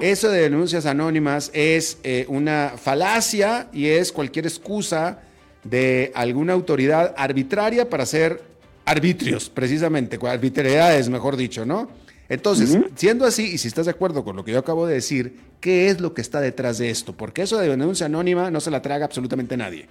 [0.00, 5.20] eso de denuncias anónimas es eh, una falacia y es cualquier excusa
[5.64, 8.49] de alguna autoridad arbitraria para hacer
[8.90, 11.88] arbitrios, precisamente, arbitrariedades, mejor dicho, ¿no?
[12.28, 15.40] Entonces, siendo así, y si estás de acuerdo con lo que yo acabo de decir,
[15.60, 17.12] ¿qué es lo que está detrás de esto?
[17.12, 19.86] Porque eso de denuncia anónima no se la traga absolutamente nadie.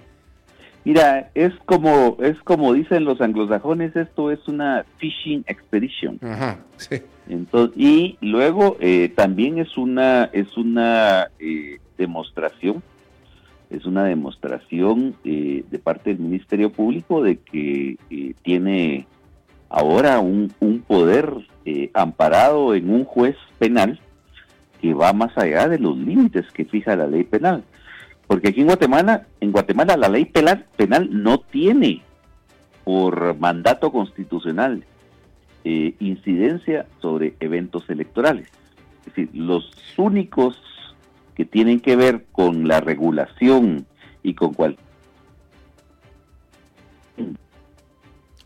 [0.84, 6.18] Mira, es como es como dicen los anglosajones, esto es una fishing expedition.
[6.22, 7.02] Ajá, sí.
[7.28, 12.82] Entonces, y luego eh, también es una es una eh, demostración
[13.70, 19.06] es una demostración eh, de parte del Ministerio Público de que eh, tiene
[19.68, 20.52] ahora un,
[20.86, 21.32] poder
[21.64, 24.00] eh, amparado en un juez penal
[24.80, 27.62] que va más allá de los límites que fija la ley penal.
[28.26, 32.02] Porque aquí en Guatemala, en Guatemala la ley penal, penal no tiene
[32.84, 34.84] por mandato constitucional
[35.62, 38.48] incidencia sobre eventos electorales.
[39.00, 40.58] Es decir, los únicos
[41.40, 43.86] que tienen que ver con la regulación
[44.22, 44.76] y con cual.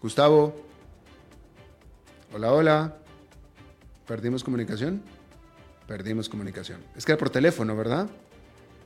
[0.01, 0.55] Gustavo.
[2.33, 2.97] Hola, hola.
[4.07, 5.03] ¿Perdimos comunicación?
[5.89, 6.83] Perdimos comunicación.
[6.95, 8.09] Es que era por teléfono, ¿verdad?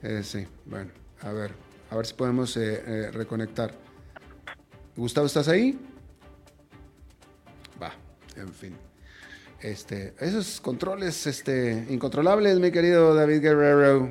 [0.02, 0.90] Eh, sí, bueno,
[1.20, 1.52] a ver,
[1.90, 3.74] a ver si podemos eh, eh, reconectar.
[4.96, 5.78] Gustavo, ¿estás ahí?
[7.82, 7.92] Va,
[8.36, 8.87] en fin.
[9.60, 14.10] Este, esos controles este, incontrolables, mi querido David Guerrero.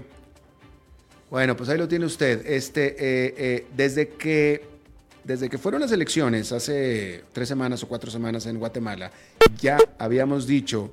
[1.29, 2.45] Bueno, pues ahí lo tiene usted.
[2.45, 4.77] Este, desde que
[5.23, 9.11] desde que fueron las elecciones hace tres semanas o cuatro semanas en Guatemala,
[9.59, 10.91] ya habíamos dicho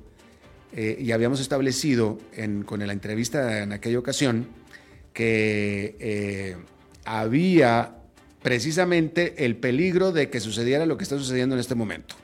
[0.75, 2.19] y habíamos establecido
[2.65, 4.47] con la entrevista en aquella ocasión
[5.13, 6.57] que eh,
[7.05, 7.95] había
[8.43, 12.15] precisamente el peligro de que sucediera lo que está sucediendo en este momento.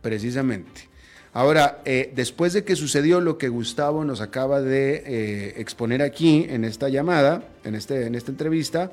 [0.00, 0.88] Precisamente.
[1.34, 6.46] Ahora, eh, después de que sucedió lo que Gustavo nos acaba de eh, exponer aquí
[6.48, 8.92] en esta llamada, en, este, en esta entrevista,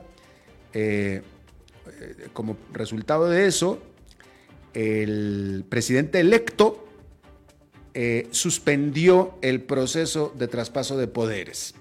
[2.33, 3.79] como resultado de eso,
[4.73, 6.87] el presidente electo
[8.31, 11.75] suspendió el proceso de traspaso de poderes.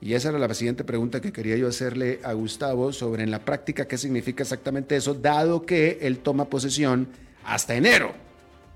[0.00, 3.44] Y esa era la siguiente pregunta que quería yo hacerle a Gustavo sobre en la
[3.44, 7.08] práctica qué significa exactamente eso, dado que él toma posesión
[7.44, 8.25] hasta enero.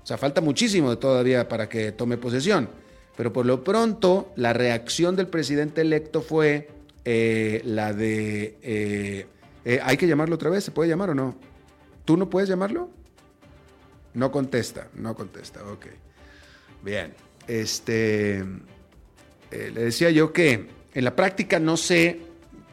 [0.03, 2.69] O sea, falta muchísimo todavía para que tome posesión.
[3.15, 6.69] Pero por lo pronto, la reacción del presidente electo fue
[7.05, 8.57] eh, la de...
[8.61, 9.25] Eh,
[9.63, 10.63] eh, ¿Hay que llamarlo otra vez?
[10.63, 11.35] ¿Se puede llamar o no?
[12.05, 12.89] ¿Tú no puedes llamarlo?
[14.13, 15.85] No contesta, no contesta, ok.
[16.83, 17.13] Bien,
[17.47, 18.43] este...
[19.51, 22.21] le decía yo que en la práctica no sé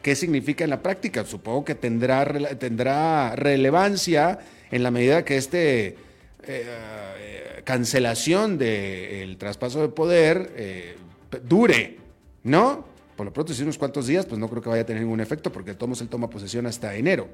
[0.01, 1.25] qué significa en la práctica.
[1.25, 2.25] Supongo que tendrá,
[2.57, 4.39] tendrá relevancia
[4.71, 6.08] en la medida que este
[6.43, 10.95] eh, cancelación del traspaso de poder eh,
[11.43, 11.97] dure,
[12.43, 12.85] ¿no?
[13.15, 15.19] Por lo pronto, si unos cuantos días, pues no creo que vaya a tener ningún
[15.19, 17.27] efecto porque Tomás él toma posesión hasta enero.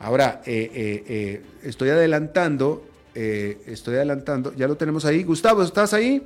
[0.00, 2.84] Ahora, eh, estoy adelantando,
[3.14, 5.22] estoy adelantando, ya lo tenemos ahí.
[5.22, 6.22] Gustavo, ¿estás ahí?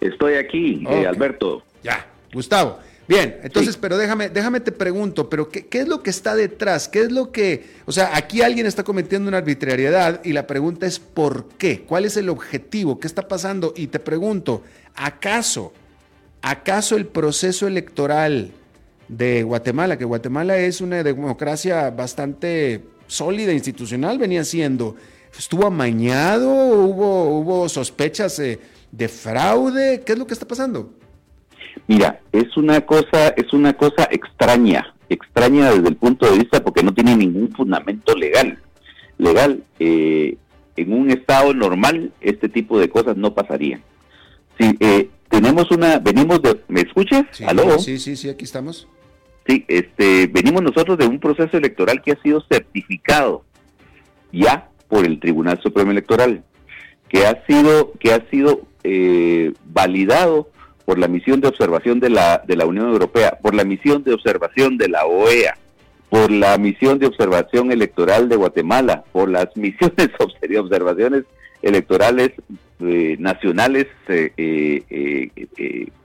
[0.00, 1.64] Estoy aquí, Alberto.
[1.82, 2.78] Ya, Gustavo.
[3.08, 6.88] Bien, entonces, pero déjame, déjame te pregunto, pero qué, es lo que está detrás?
[6.88, 10.86] ¿Qué es lo que, o sea, aquí alguien está cometiendo una arbitrariedad y la pregunta
[10.86, 11.82] es ¿por qué?
[11.82, 13.00] ¿Cuál es el objetivo?
[13.00, 13.74] ¿Qué está pasando?
[13.76, 14.62] Y te pregunto,
[14.94, 15.72] ¿acaso,
[16.42, 18.52] acaso el proceso electoral
[19.08, 24.94] de Guatemala, que Guatemala es una democracia bastante sólida, institucional, venía siendo,
[25.36, 28.40] estuvo amañado, hubo, hubo sospechas
[28.92, 30.02] de fraude?
[30.06, 31.01] ¿Qué es lo que está pasando?
[31.86, 36.82] Mira, es una cosa, es una cosa extraña, extraña desde el punto de vista porque
[36.82, 38.58] no tiene ningún fundamento legal.
[39.18, 40.36] Legal, eh,
[40.76, 43.82] en un estado normal este tipo de cosas no pasarían.
[44.58, 47.24] Si eh, tenemos una, venimos de, ¿me escuchas?
[47.30, 47.78] Sí, ¿Aló?
[47.78, 48.88] Sí, sí, sí, aquí estamos.
[49.46, 53.44] Sí, este, venimos nosotros de un proceso electoral que ha sido certificado
[54.32, 56.44] ya por el Tribunal Supremo Electoral,
[57.08, 60.51] que ha sido, que ha sido eh, validado
[60.84, 64.14] por la misión de observación de la, de la Unión Europea, por la misión de
[64.14, 65.56] observación de la OEA,
[66.10, 70.10] por la misión de observación electoral de Guatemala, por las misiones
[70.40, 71.24] de observaciones
[71.62, 72.32] electorales
[72.80, 75.30] eh, nacionales eh, eh,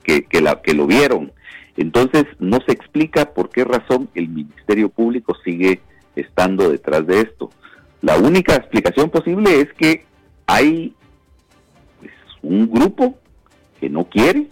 [0.03, 1.31] que, que, lo vieron.
[1.75, 5.81] Entonces, no se explica por qué razón el Ministerio Público sigue
[6.15, 7.49] estando detrás de esto.
[8.01, 10.05] La única explicación posible es que
[10.45, 10.93] hay
[11.99, 13.17] pues, un grupo
[13.79, 14.47] que no quiere,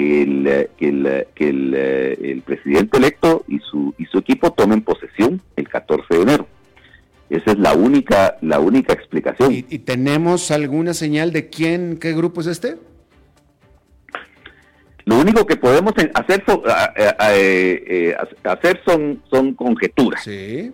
[0.00, 5.68] el, que, el, que el, presidente electo y su, y su equipo tomen posesión el
[5.68, 6.46] 14 de enero.
[7.30, 9.52] Esa es la única, la única explicación.
[9.52, 12.76] ¿Y, tenemos alguna señal de quién, qué grupo es este?
[15.04, 16.62] Lo único que podemos hacer son,
[16.96, 20.24] eh, eh, hacer son, son conjeturas.
[20.24, 20.72] Sí.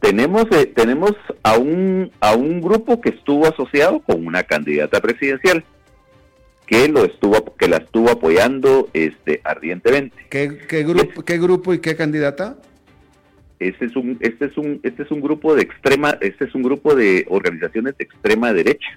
[0.00, 5.64] Tenemos, eh, tenemos a, un, a un grupo que estuvo asociado con una candidata presidencial
[6.70, 10.16] que lo estuvo que la estuvo apoyando este ardientemente.
[10.30, 10.46] ¿Qué,
[10.84, 12.58] grupo qué grupo y qué candidata?
[13.58, 16.62] Este es un este es un este es un grupo de extrema este es un
[16.62, 18.88] grupo de organizaciones de extrema derecha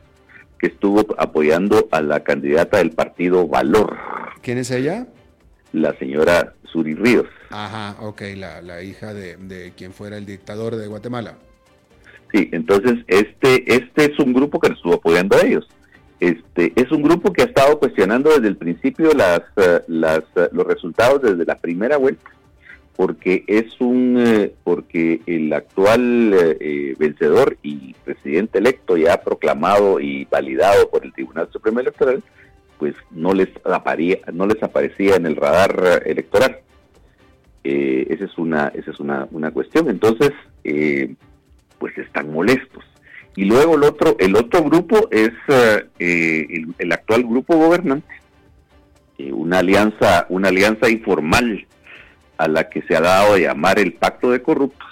[0.59, 3.97] que estuvo apoyando a la candidata del partido Valor.
[4.43, 5.07] ¿Quién es ella?
[5.71, 7.25] La señora Suri Ríos.
[7.49, 11.39] Ajá, ok, la, la hija de, de quien fuera el dictador de Guatemala.
[12.31, 15.67] Sí, entonces este este es un grupo que estuvo apoyando a ellos.
[16.23, 20.65] Este, es un grupo que ha estado cuestionando desde el principio las, eh, eh, los
[20.65, 22.31] resultados desde la primera vuelta,
[22.95, 26.33] porque es un eh, porque el actual
[26.97, 32.23] vencedor y presidente electo ya proclamado y validado por el Tribunal Supremo Electoral,
[32.79, 36.59] pues no les aparecía, no les aparecía en el radar electoral.
[37.65, 39.89] esa es una esa es una, una cuestión.
[39.89, 40.31] Entonces,
[41.79, 42.92] pues están molestos
[43.35, 48.13] y luego el otro, el otro grupo es eh, eh, el, actual grupo gobernante,
[49.17, 51.65] eh, una alianza, una alianza informal
[52.37, 54.87] a la que se ha dado a llamar el pacto de corruptos,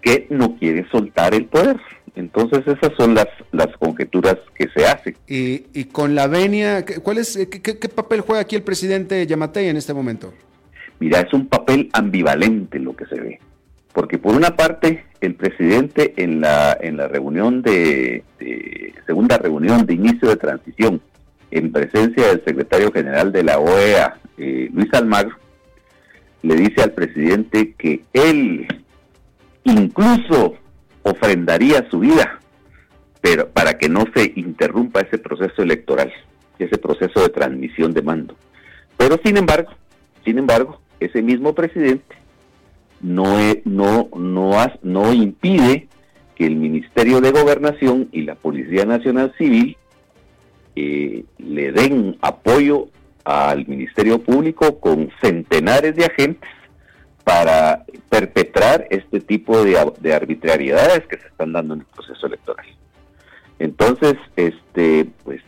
[0.00, 1.78] que no quiere soltar el poder.
[2.14, 5.16] Entonces esas son las, las conjeturas que se hacen.
[5.26, 9.68] Y, y con la venia, ¿cuál es, qué, qué, papel juega aquí el presidente Yamatei
[9.68, 10.32] en este momento?
[11.00, 13.40] Mira, es un papel ambivalente lo que se ve.
[13.92, 18.24] Porque por una parte, el presidente en la, en la reunión de,
[19.06, 21.00] segunda reunión de inicio de transición,
[21.50, 25.36] en presencia del secretario general de la OEA, eh, Luis Almagro,
[26.42, 28.66] le dice al presidente que él
[29.64, 30.56] incluso
[31.02, 32.40] ofrendaría su vida
[33.22, 36.12] pero para que no se interrumpa ese proceso electoral,
[36.58, 38.36] ese proceso de transmisión de mando.
[38.98, 39.70] Pero sin embargo,
[40.24, 42.16] sin embargo, ese mismo presidente
[43.02, 43.26] no,
[43.64, 45.88] no, no, no impide
[46.34, 49.76] que el Ministerio de Gobernación y la Policía Nacional Civil
[50.74, 52.88] eh, le den apoyo
[53.24, 56.48] al Ministerio Público con centenares de agentes
[57.24, 59.78] para perpetrar este tipo de,
[60.12, 62.66] arbitrariedades que se están dando en el proceso electoral.
[63.58, 65.40] Entonces, este, pues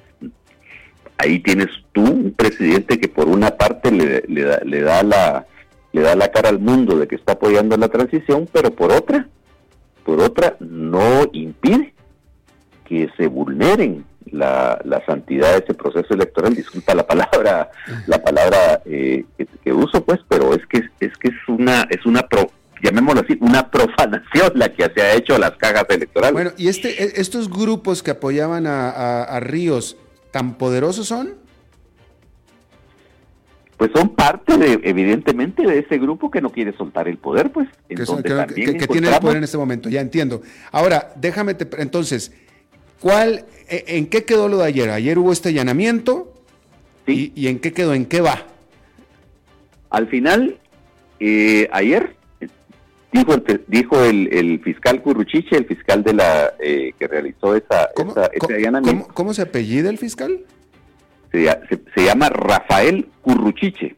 [1.18, 5.46] ahí tienes tú un presidente que por una parte le, da, le, da la
[5.94, 9.28] le da la cara al mundo de que está apoyando la transición, pero por otra,
[10.04, 11.94] por otra no impide
[12.84, 17.70] que se vulneren la, santidad de ese proceso electoral, disculpa la palabra,
[18.08, 19.24] la palabra eh,
[19.62, 22.50] que, uso, pues, pero es que es que es una es una pro,
[22.82, 26.32] llamémoslo así, una profanación la que se ha hecho a las cajas electorales.
[26.32, 29.96] Bueno, y este e, estos grupos que apoyaban a, Ríos,
[30.32, 31.43] ¿tan poderosos son?
[33.76, 37.68] Pues son parte de, evidentemente, de ese grupo que no quiere soltar el poder, pues.
[37.88, 40.42] Que, que, tiene el poder en este momento, ya entiendo.
[40.70, 42.32] Ahora, déjame, entonces,
[43.04, 44.88] ¿Cuál, e, ¿En qué quedó lo de ayer?
[44.88, 46.32] Ayer hubo este allanamiento.
[47.06, 47.92] Y, en qué quedó?
[47.92, 48.46] ¿En qué va?
[49.90, 50.58] Al final,
[51.20, 52.16] eh, ayer
[53.12, 57.90] dijo, dijo el, fiscal Curruchiche, el fiscal de la eh, que realizó esa,
[58.32, 59.06] ese allanamiento.
[59.12, 60.40] ¿cómo, se apellida el fiscal?
[61.94, 63.96] Se, llama Rafael Curruchiche.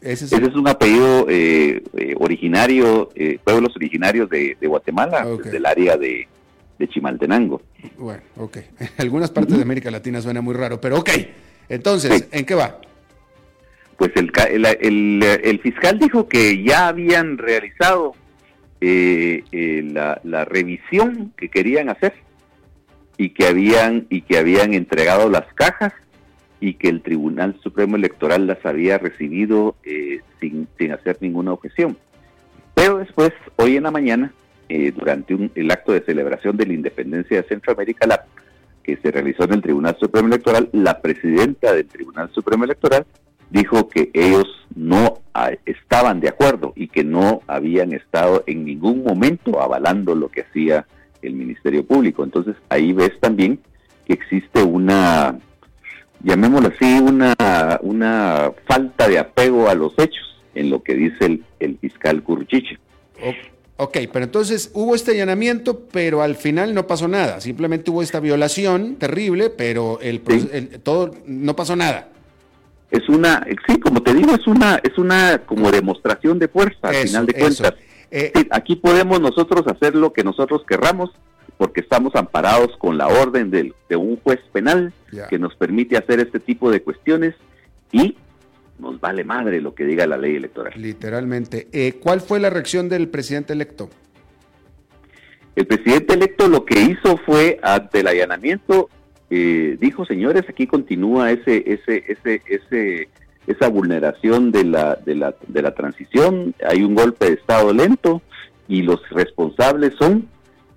[0.00, 1.82] Ese es, un apellido eh,
[2.18, 3.10] originario,
[3.44, 6.26] pueblos originarios de, Guatemala, del área de,
[6.80, 7.62] de Chimaltenango.
[7.98, 8.56] Bueno, ok.
[8.78, 11.10] En algunas partes de América Latina suena muy raro, pero ok.
[11.68, 12.80] Entonces, ¿en qué va?
[13.96, 14.32] Pues el,
[15.44, 18.14] el, fiscal dijo que ya habían realizado
[18.80, 22.14] eh, eh, la, la, revisión que querían hacer
[23.18, 25.92] y que habían y que habían entregado las cajas
[26.60, 31.96] y que el Tribunal Supremo Electoral las había recibido eh, sin, sin hacer ninguna objeción.
[32.74, 34.32] Pero después, hoy en la mañana,
[34.68, 38.24] eh, durante el acto de celebración de la independencia de Centroamérica, la,
[38.82, 43.06] que se realizó en el Tribunal Supremo Electoral, la presidenta del Tribunal Supremo Electoral
[43.50, 49.02] dijo que ellos no ah, estaban de acuerdo y que no habían estado en ningún
[49.02, 50.86] momento avalando lo que hacía
[51.22, 52.22] el Ministerio Público.
[52.22, 53.58] Entonces ahí ves también
[54.06, 55.38] que existe una,
[56.22, 57.34] llamémoslo así, una,
[57.82, 62.78] una falta de apego a los hechos en lo que dice el, fiscal Curchiche.
[63.76, 67.40] Ok, pero entonces hubo este allanamiento, pero al final no pasó nada.
[67.40, 70.20] Simplemente hubo esta violación terrible, pero el,
[70.82, 72.08] todo no pasó nada.
[72.90, 76.94] Es una, sí, como te digo, es una, es una como demostración de fuerza al
[76.96, 77.74] final de cuentas.
[78.10, 81.10] Eh, aquí podemos nosotros hacer lo que nosotros querramos,
[81.60, 84.94] porque estamos amparados con la orden de un juez penal
[85.28, 87.34] que nos permite hacer este tipo de cuestiones
[87.92, 88.16] y
[88.78, 90.72] nos vale madre lo que diga la ley electoral.
[90.74, 91.68] Literalmente.
[91.72, 93.90] Eh, ¿Cuál fue la reacción del presidente electo?
[95.54, 98.88] El presidente electo lo que hizo fue, ante el allanamiento,
[99.28, 103.08] eh, dijo, señores, aquí continúa ese, ese, ese, ese,
[103.46, 108.22] esa vulneración de la, de, la, de la transición, hay un golpe de Estado lento
[108.66, 110.26] y los responsables son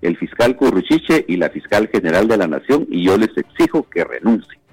[0.06, 4.04] el fiscal Curruchiche y la fiscal general de la Nación y yo les exijo que
[4.04, 4.64] renuncien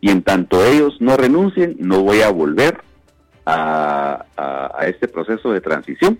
[0.00, 2.80] y en tanto ellos no renuncien, no voy a volver
[3.44, 4.24] a,
[4.86, 6.18] este proceso de transición,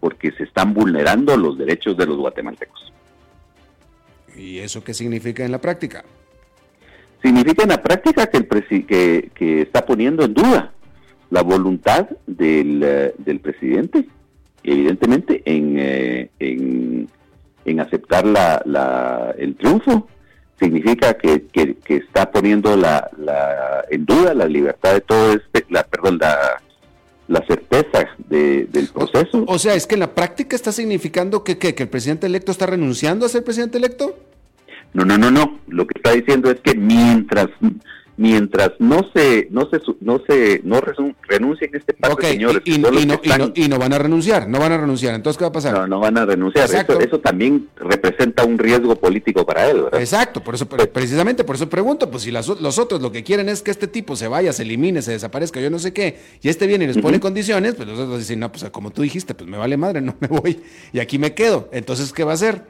[0.00, 2.92] porque se están vulnerando los derechos de los guatemaltecos.
[4.36, 6.04] ¿Y eso qué significa en la práctica?
[7.22, 8.46] Significa en la práctica que, el
[8.86, 10.72] que, está poniendo en duda
[11.30, 14.06] la voluntad del, eh, del presidente,
[14.62, 17.08] evidentemente, en, eh, en,
[17.80, 20.08] aceptar la, la, el triunfo
[20.58, 25.82] significa que, que, está poniendo la, la, en duda la libertad de todo este, la,
[25.84, 26.62] perdón, la,
[27.28, 29.44] la certeza de, del proceso.
[29.46, 32.66] O, sea, es que en la práctica está significando que, que, el presidente electo está
[32.66, 34.16] renunciando a ser presidente electo.
[34.92, 35.58] No, no, no, no.
[35.68, 37.48] Lo que está diciendo es que mientras
[38.16, 43.06] mientras no se no se no se no renuncien este okay, señores y, no, y,
[43.68, 46.00] no, van a renunciar no van a renunciar entonces qué va a pasar no no
[46.00, 50.00] van a renunciar eso, eso, también representa un riesgo político para él ¿verdad?
[50.00, 53.62] exacto por eso precisamente por eso pregunto pues si los otros lo que quieren es
[53.62, 56.66] que este tipo se vaya se elimine se desaparezca yo no sé qué y este
[56.66, 59.48] viene y les pone condiciones pues los otros dicen no pues como tú dijiste pues
[59.48, 60.60] me vale madre no me voy
[60.92, 62.62] y aquí me quedo entonces qué va a hacer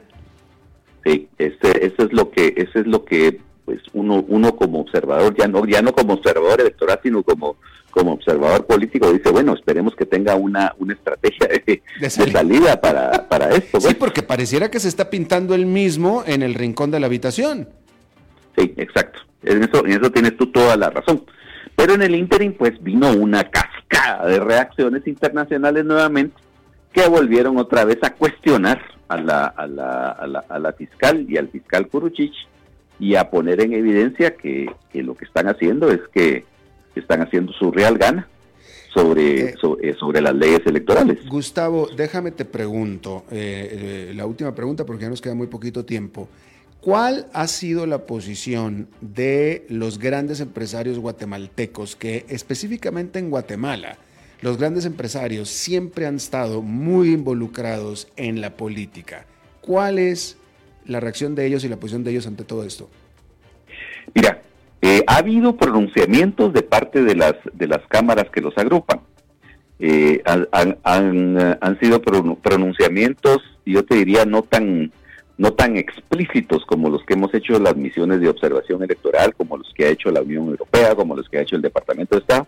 [1.03, 5.35] sí este eso es lo que eso es lo que pues uno uno como observador
[5.37, 7.57] ya no ya no como observador electoral sino como
[7.91, 13.49] como observador político dice bueno esperemos que tenga una una estrategia de, salida para para
[13.49, 17.07] esto sí porque pareciera que se está pintando el mismo en el rincón de la
[17.07, 17.69] habitación.
[18.57, 19.19] Sí exacto.
[19.43, 21.23] En eso en eso tienes tú toda la razón.
[21.75, 26.35] Pero en el ínterin pues vino una cascada de reacciones internacionales nuevamente
[26.91, 31.25] que volvieron otra vez a cuestionar a la, a la, a la, a la fiscal
[31.27, 32.35] y al fiscal Kuruchich
[32.99, 36.45] y a poner en evidencia que, lo que están haciendo es que
[36.95, 38.27] están haciendo su real gana
[38.93, 41.27] sobre, eh, eh, sobre, las leyes electorales.
[41.27, 46.29] Gustavo, déjame te pregunto, eh, la última pregunta porque ya nos queda muy poquito tiempo.
[46.79, 53.97] ¿Cuál ha sido la posición de los grandes empresarios guatemaltecos que específicamente en Guatemala,
[54.41, 59.25] los grandes empresarios siempre han estado muy involucrados en la política?
[59.61, 60.37] ¿Cuál es
[60.85, 62.89] la reacción de ellos y la posición de ellos ante todo esto?
[64.13, 64.41] Mira,
[64.81, 68.99] eh, ha habido pronunciamientos de parte de las, de las cámaras que los agrupan.
[69.79, 74.91] Eh, han, han, sido pronunciamientos, yo te diría, no tan,
[75.37, 79.73] no tan explícitos como los que hemos hecho las misiones de observación electoral, como los
[79.73, 82.47] que ha hecho la Unión Europea, como los que ha hecho el Departamento de Estado.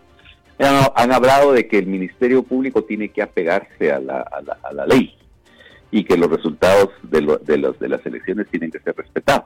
[0.94, 5.14] Han, hablado de que el Ministerio Público tiene que apegarse a la, a la ley
[5.96, 9.44] y que los resultados de, de, los, de las elecciones tienen que ser respetados.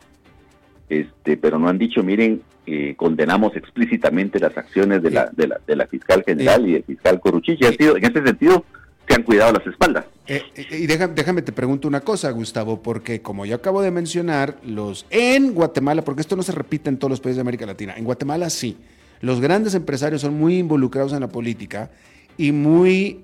[0.89, 5.61] Este, pero no han dicho, miren, eh, condenamos explícitamente las acciones de, la, de, la,
[5.65, 7.65] de la fiscal general y el fiscal Coruchich.
[7.79, 8.65] sido, en ese sentido,
[9.07, 10.07] se han cuidado las espaldas.
[10.27, 13.93] Eh, eh, y déjame, déjame, te pregunto una cosa, Gustavo, porque como yo acabo de
[13.93, 17.65] mencionar, los en Guatemala, porque esto no se repite en todos los países de América
[17.65, 18.77] Latina, en Guatemala sí,
[19.21, 21.93] los grandes empresarios son muy involucrados en la política
[22.37, 23.21] y muy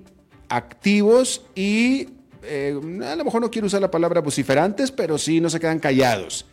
[0.47, 2.07] activos y
[2.43, 5.79] eh, a lo mejor no quiero usar la palabra vociferantes, pero sí no se quedan
[5.79, 6.45] callados.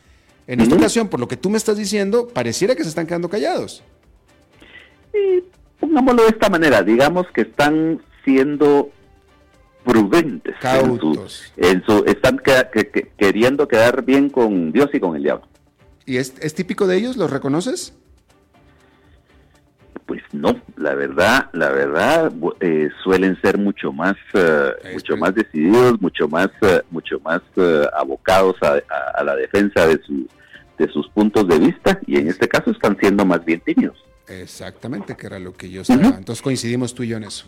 [0.46, 3.28] En esta ocasión, por lo que tú me estás diciendo, pareciera que se están quedando
[3.28, 3.82] callados.
[5.80, 8.90] pongámoslo de esta manera, digamos que están siendo
[9.84, 10.54] prudentes.
[10.60, 11.52] Cautos.
[11.56, 12.40] En su, están
[13.16, 15.46] queriendo quedar bien con Dios y con el diablo.
[16.06, 17.16] ¿Y es, es típico de ellos?
[17.16, 17.94] ¿Los reconoces?
[20.06, 26.00] Pues no, la verdad, la verdad eh, suelen ser mucho más, eh, mucho más decididos,
[26.00, 27.40] mucho más, eh, mucho más
[27.96, 30.28] abocados a, la defensa de, su,
[30.78, 34.04] de sus puntos de vista y en este caso están siendo más bien tímidos.
[34.28, 36.16] Exactamente, que era lo que yo estaba.
[36.16, 37.46] Entonces coincidimos tú y yo en eso.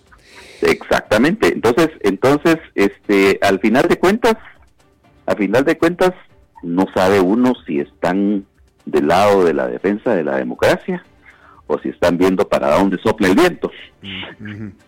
[0.63, 1.49] Exactamente.
[1.49, 4.37] Entonces, entonces, este, al final de cuentas,
[5.27, 6.13] al final de cuentas,
[6.63, 8.47] no sabe uno si están
[8.85, 11.05] del lado de la defensa de la democracia
[11.67, 13.71] o si están viendo para dónde sopla el viento.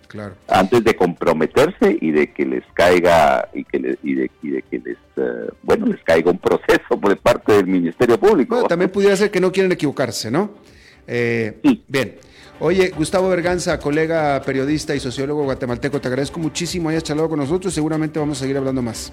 [0.06, 0.34] claro.
[0.48, 5.50] Antes de comprometerse y de que les caiga y que y de, que les eh,
[5.62, 8.64] bueno les caiga un proceso por parte del Ministerio Público.
[8.64, 10.50] también pudiera ser que no quieren equivocarse, ¿no?
[11.06, 11.58] Eh,
[11.88, 12.16] Bien.
[12.60, 17.72] Oye, Gustavo Berganza, colega periodista y sociólogo guatemalteco, te agradezco muchísimo hayas charlado con nosotros.
[17.72, 19.12] Seguramente vamos a seguir hablando más.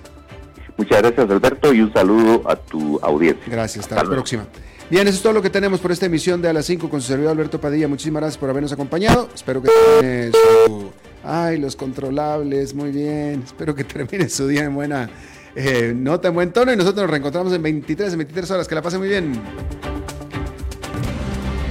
[0.77, 3.45] Muchas gracias, Alberto, y un saludo a tu audiencia.
[3.47, 4.45] Gracias, hasta, la próxima.
[4.89, 7.01] Bien, eso es todo lo que tenemos por esta emisión de A las 5 con
[7.01, 7.87] su servidor Alberto Padilla.
[7.87, 9.27] Muchísimas gracias por habernos acompañado.
[9.33, 10.91] Espero que termine su...
[11.23, 13.41] Ay, los controlables, muy bien.
[13.43, 15.09] Espero que termine su día en buena
[15.55, 16.71] eh, nota, en buen tono.
[16.71, 18.67] Y nosotros nos reencontramos en 23, en 23 horas.
[18.67, 19.41] Que la pasen muy bien.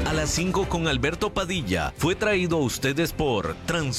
[0.09, 3.93] A las 5 con Alberto Padilla fue traído a ustedes por Trans